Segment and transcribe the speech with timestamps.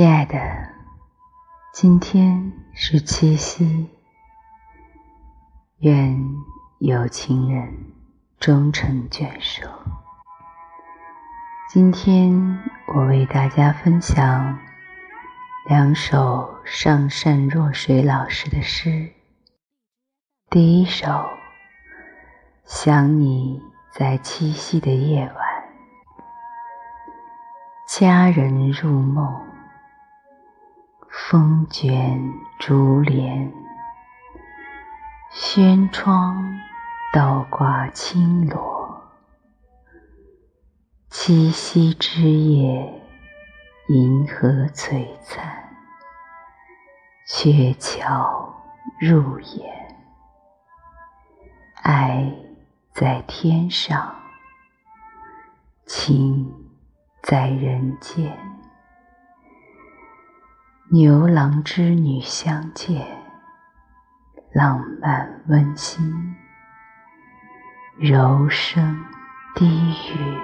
[0.00, 0.38] 亲爱的，
[1.74, 3.90] 今天是七夕，
[5.80, 6.18] 愿
[6.78, 7.92] 有情人
[8.38, 9.68] 终成眷属。
[11.68, 14.58] 今天我为大家分享
[15.68, 19.12] 两首上善若水老师的诗。
[20.48, 21.28] 第一首，
[22.64, 23.62] 想你
[23.92, 25.34] 在七夕的夜晚，
[27.86, 29.49] 佳人入梦。
[31.12, 33.52] 风卷竹帘，
[35.32, 36.60] 轩窗
[37.12, 39.10] 倒挂青罗。
[41.08, 43.02] 七夕之夜，
[43.88, 45.68] 银河璀璨，
[47.26, 48.62] 鹊桥
[49.00, 49.68] 入眼。
[51.82, 52.32] 爱
[52.94, 54.14] 在天上，
[55.86, 56.54] 情
[57.20, 58.59] 在人间。
[60.92, 63.06] 牛郎织女相见，
[64.52, 66.34] 浪漫温馨，
[67.96, 69.04] 柔声
[69.54, 70.36] 低语，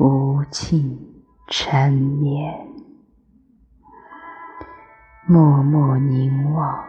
[0.00, 2.66] 无尽缠绵。
[5.26, 6.82] 默默凝望，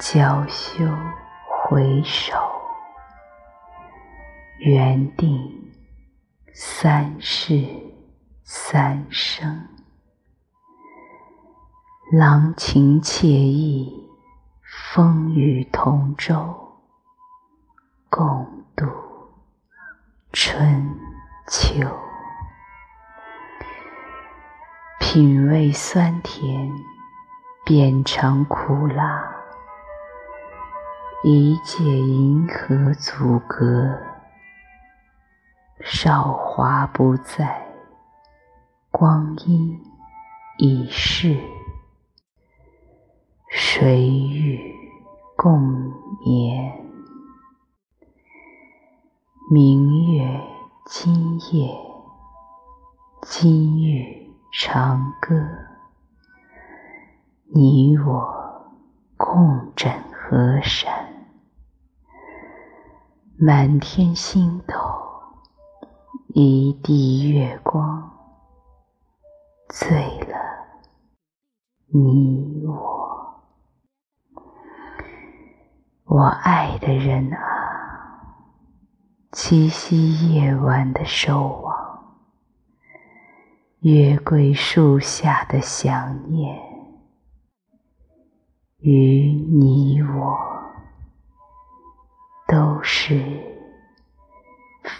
[0.00, 0.84] 娇羞
[1.46, 2.34] 回首，
[4.58, 5.72] 缘定
[6.52, 7.64] 三世
[8.42, 9.64] 三生。
[12.12, 14.04] 郎情妾意，
[14.90, 16.74] 风雨同舟，
[18.08, 18.84] 共度
[20.32, 20.90] 春
[21.46, 21.88] 秋。
[24.98, 26.72] 品味酸甜，
[27.64, 29.32] 遍尝苦辣，
[31.22, 33.96] 一介银河阻隔，
[35.84, 37.68] 韶华不再，
[38.90, 39.80] 光阴
[40.58, 41.40] 已逝。
[43.72, 44.74] 谁与
[45.36, 45.62] 共
[46.26, 46.84] 眠？
[49.48, 50.40] 明月
[50.86, 51.70] 今夜，
[53.22, 55.36] 金玉长歌。
[57.54, 58.72] 你我
[59.16, 60.92] 共枕河山，
[63.38, 64.74] 满天星斗，
[66.34, 68.10] 一地月光，
[69.68, 70.36] 醉了
[71.86, 73.09] 你我。
[76.12, 77.38] 我爱的人啊，
[79.30, 82.16] 七夕夜晚的守望，
[83.78, 86.60] 月桂树下的想念，
[88.78, 90.36] 与你我
[92.48, 93.24] 都是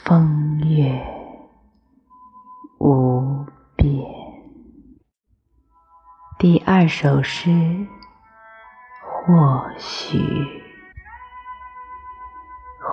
[0.05, 1.05] 风月
[2.79, 3.45] 无
[3.75, 4.07] 边。
[6.39, 7.85] 第二首诗，
[9.03, 10.60] 或许。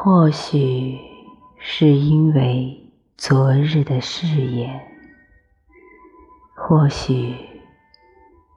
[0.10, 0.98] 或许
[1.60, 4.88] 是因为昨日的誓言，
[6.56, 7.36] 或许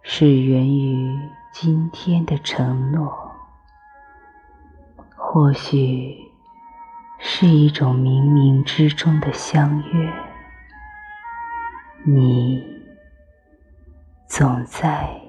[0.01, 1.19] 是源于
[1.53, 3.33] 今天的承诺，
[5.17, 6.31] 或许
[7.19, 10.13] 是一种冥冥之中的相约。
[12.05, 12.65] 你
[14.29, 15.21] 总在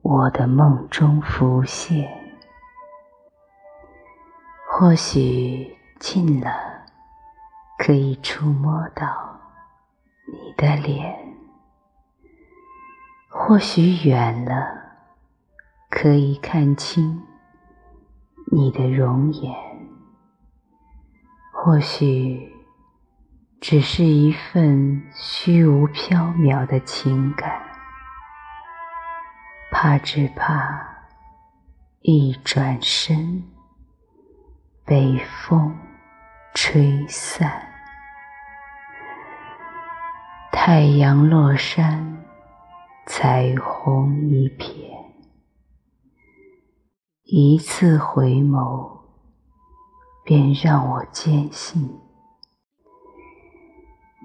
[0.00, 2.21] 我的梦中浮现。
[4.84, 6.50] 或许近了，
[7.78, 9.06] 可以触摸到
[10.26, 11.14] 你的脸；
[13.28, 14.66] 或许远了，
[15.88, 17.22] 可以看清
[18.50, 19.54] 你的容颜；
[21.52, 22.52] 或许
[23.60, 27.62] 只是一份虚无缥缈的情感，
[29.70, 31.04] 怕只怕
[32.00, 33.44] 一转身。
[34.84, 35.78] 北风
[36.54, 37.68] 吹散，
[40.50, 42.24] 太阳落山，
[43.06, 44.90] 彩虹一片。
[47.22, 49.02] 一次回眸，
[50.24, 52.00] 便让我坚信，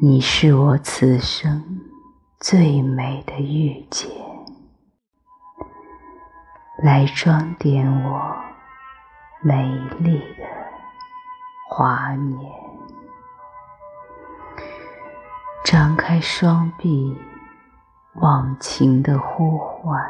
[0.02, 1.82] 你是我此生
[2.40, 4.10] 最美的遇见，
[6.84, 8.36] 来装点我。
[9.42, 10.44] 美丽的
[11.70, 12.52] 华年，
[15.64, 17.16] 张开双臂，
[18.16, 20.02] 忘情的呼唤，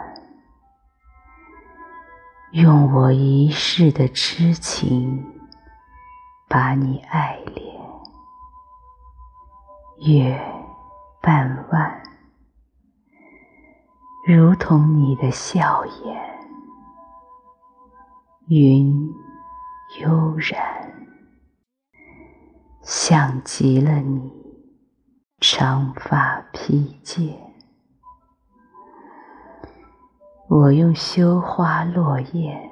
[2.51, 5.25] 用我一世的痴情，
[6.47, 7.75] 把你爱恋。
[10.05, 10.39] 月
[11.21, 12.01] 半弯，
[14.25, 16.36] 如同你的笑颜，
[18.49, 19.13] 云
[19.99, 21.07] 悠然，
[22.81, 24.31] 像极了你
[25.39, 27.37] 长发披肩。
[30.47, 32.71] 我用羞花落叶，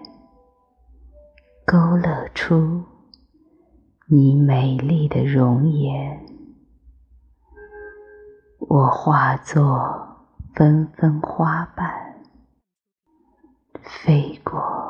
[1.66, 2.84] 勾勒出
[4.08, 6.26] 你美丽的容颜。
[8.60, 10.04] 我化作。
[10.56, 12.24] 纷纷花瓣
[13.84, 14.85] 飞过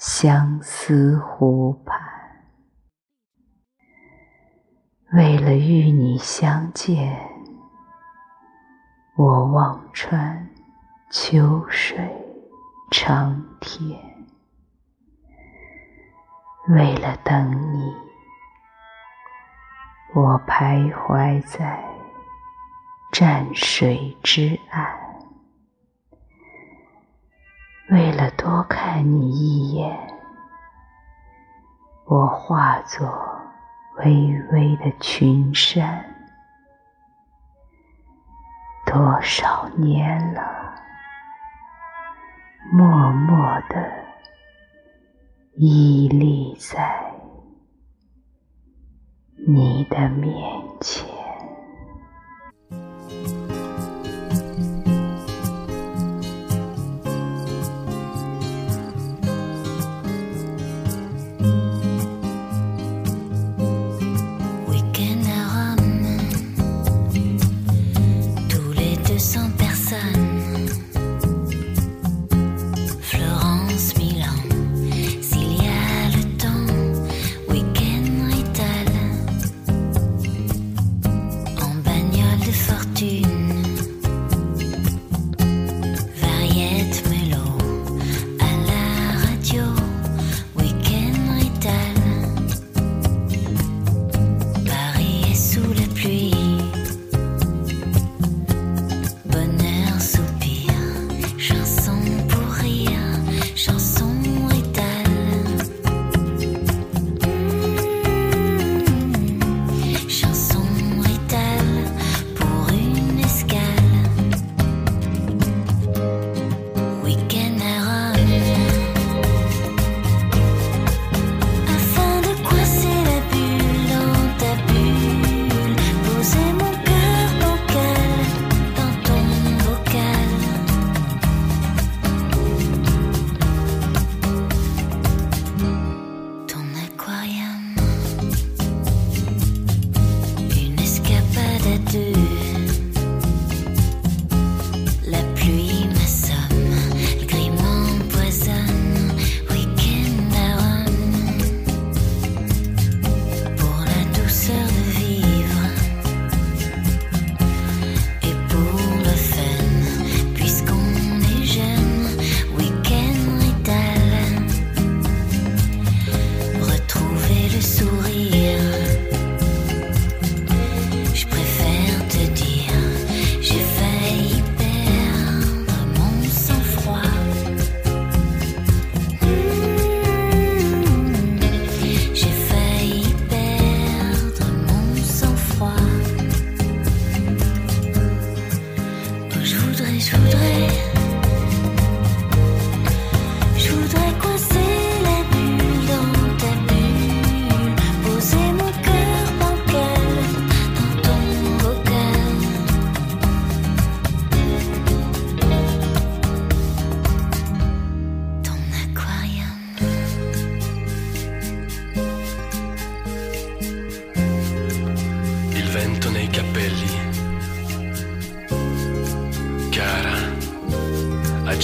[0.00, 2.00] 相思湖畔，
[5.10, 7.20] 为了与你相见，
[9.16, 10.48] 我望穿
[11.10, 11.98] 秋水
[12.92, 13.98] 长天；
[16.68, 17.92] 为了等你，
[20.14, 21.84] 我徘徊在。
[23.10, 25.07] 蘸水之岸，
[27.90, 29.98] 为了多看你一眼，
[32.04, 33.08] 我化作
[33.96, 36.04] 微微的群山。
[38.84, 40.74] 多少年了，
[42.72, 43.90] 默默地
[45.54, 47.10] 屹立在
[49.46, 50.34] 你的面
[50.80, 51.17] 前。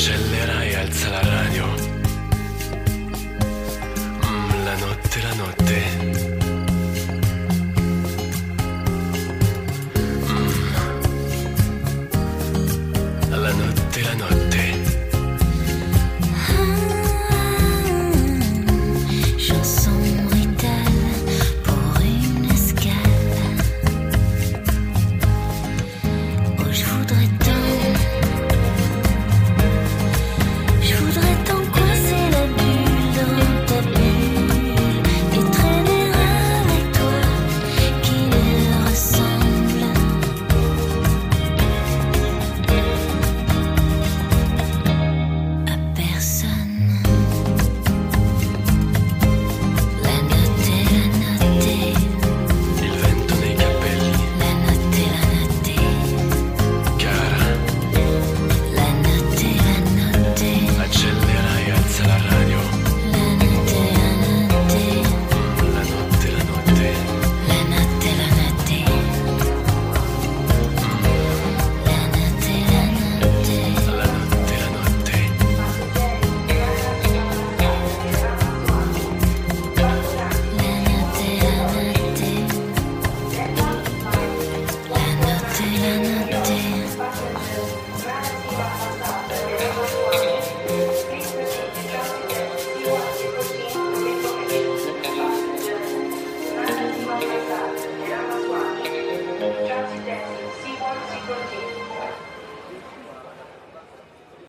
[0.06, 1.66] Accende e alza la radio.
[4.26, 5.83] Mm, la notte, la notte.